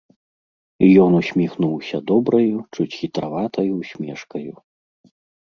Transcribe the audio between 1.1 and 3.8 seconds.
усміхнуўся добраю, чуць хітраватаю